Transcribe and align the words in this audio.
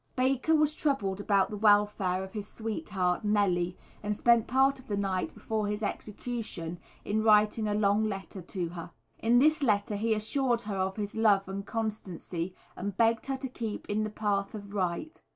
Baker 0.15 0.55
was 0.55 0.73
troubled 0.73 1.21
about 1.21 1.51
the 1.51 1.57
welfare 1.57 2.23
of 2.23 2.33
his 2.33 2.47
sweetheart, 2.47 3.23
Nellie, 3.23 3.77
and 4.01 4.15
spent 4.17 4.47
part 4.47 4.79
of 4.79 4.87
the 4.87 4.97
night 4.97 5.31
before 5.35 5.67
his 5.67 5.83
execution 5.83 6.79
in 7.05 7.21
writing 7.21 7.67
a 7.67 7.75
long 7.75 8.09
letter 8.09 8.41
to 8.41 8.69
her. 8.69 8.89
In 9.19 9.37
this 9.37 9.61
letter 9.61 9.95
he 9.95 10.15
assured 10.15 10.63
her 10.63 10.77
of 10.77 10.97
his 10.97 11.13
love 11.13 11.47
and 11.47 11.67
constancy, 11.67 12.55
and 12.75 12.97
begged 12.97 13.27
her 13.27 13.37
to 13.37 13.47
keep 13.47 13.87
in 13.87 14.03
the 14.03 14.09
path 14.09 14.55
of 14.55 14.73
right. 14.73 15.21